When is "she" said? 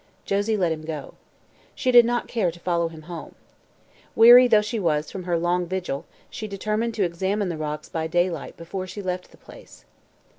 1.75-1.91, 4.63-4.79, 6.27-6.47, 8.87-9.03